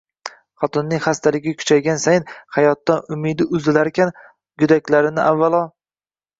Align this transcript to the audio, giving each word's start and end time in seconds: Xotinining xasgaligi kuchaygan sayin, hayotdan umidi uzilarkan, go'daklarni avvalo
Xotinining 0.61 1.03
xasgaligi 1.03 1.53
kuchaygan 1.59 2.01
sayin, 2.05 2.25
hayotdan 2.57 3.15
umidi 3.19 3.49
uzilarkan, 3.61 4.15
go'daklarni 4.65 5.27
avvalo 5.31 5.65